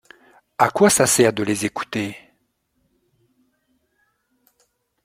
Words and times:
À 0.57 0.71
quoi 0.71 0.89
ça 0.89 1.05
sert 1.05 1.31
de 1.31 1.43
les 1.43 1.63
écouter? 1.63 2.17